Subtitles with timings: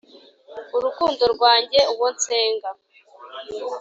[0.77, 2.69] urukundo rwanjye, uwo nsenga.